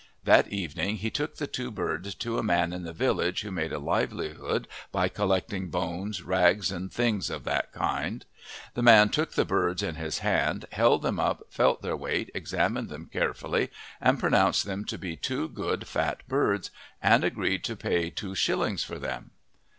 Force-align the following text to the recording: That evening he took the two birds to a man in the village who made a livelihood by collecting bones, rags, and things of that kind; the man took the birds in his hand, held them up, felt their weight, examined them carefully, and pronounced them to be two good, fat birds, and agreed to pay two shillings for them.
That 0.23 0.47
evening 0.47 0.95
he 0.95 1.11
took 1.11 1.35
the 1.35 1.45
two 1.45 1.69
birds 1.69 2.15
to 2.15 2.39
a 2.39 2.43
man 2.43 2.73
in 2.73 2.81
the 2.85 2.91
village 2.91 3.41
who 3.41 3.51
made 3.51 3.71
a 3.71 3.77
livelihood 3.77 4.67
by 4.91 5.09
collecting 5.09 5.69
bones, 5.69 6.23
rags, 6.23 6.71
and 6.71 6.91
things 6.91 7.29
of 7.29 7.43
that 7.43 7.71
kind; 7.71 8.25
the 8.73 8.81
man 8.81 9.09
took 9.09 9.33
the 9.33 9.45
birds 9.45 9.83
in 9.83 9.93
his 9.97 10.17
hand, 10.25 10.65
held 10.71 11.03
them 11.03 11.19
up, 11.19 11.43
felt 11.51 11.83
their 11.83 11.95
weight, 11.95 12.31
examined 12.33 12.89
them 12.89 13.11
carefully, 13.13 13.69
and 14.01 14.19
pronounced 14.19 14.65
them 14.65 14.85
to 14.85 14.97
be 14.97 15.15
two 15.15 15.47
good, 15.49 15.87
fat 15.87 16.23
birds, 16.27 16.71
and 16.99 17.23
agreed 17.23 17.63
to 17.65 17.75
pay 17.75 18.09
two 18.09 18.33
shillings 18.33 18.83
for 18.83 18.97
them. 18.97 19.29